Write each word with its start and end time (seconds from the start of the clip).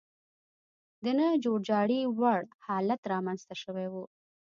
د 1.03 1.05
نه 1.19 1.27
جوړجاړي 1.43 1.99
وړ 2.19 2.41
حالت 2.65 3.01
رامنځته 3.13 3.55
شوی 3.63 3.87
و. 3.93 3.95